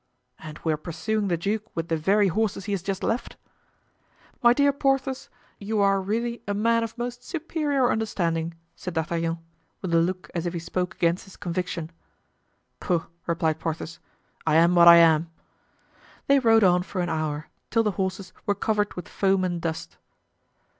"And 0.39 0.57
we 0.63 0.73
are 0.73 0.77
pursuing 0.77 1.27
the 1.27 1.37
duke 1.37 1.63
with 1.75 1.89
the 1.89 1.95
very 1.95 2.27
horses 2.29 2.65
he 2.65 2.71
has 2.71 2.81
just 2.81 3.03
left?" 3.03 3.37
"My 4.41 4.51
dear 4.51 4.73
Porthos, 4.73 5.29
you 5.59 5.79
are 5.79 6.01
really 6.01 6.41
a 6.47 6.55
man 6.55 6.81
of 6.83 6.97
most 6.97 7.23
superior 7.23 7.91
understanding," 7.91 8.55
said 8.75 8.95
D'Artagnan, 8.95 9.37
with 9.79 9.93
a 9.93 9.99
look 10.01 10.31
as 10.33 10.47
if 10.47 10.53
he 10.55 10.59
spoke 10.59 10.95
against 10.95 11.25
his 11.25 11.37
conviction. 11.37 11.91
"Pooh!" 12.79 13.05
replied 13.27 13.59
Porthos, 13.59 13.99
"I 14.47 14.55
am 14.55 14.73
what 14.73 14.87
I 14.87 14.95
am." 14.95 15.29
They 16.25 16.39
rode 16.39 16.63
on 16.63 16.81
for 16.81 17.01
an 17.01 17.09
hour, 17.09 17.49
till 17.69 17.83
the 17.83 17.91
horses 17.91 18.33
were 18.47 18.55
covered 18.55 18.95
with 18.95 19.07
foam 19.07 19.43
and 19.43 19.61
dust. 19.61 19.97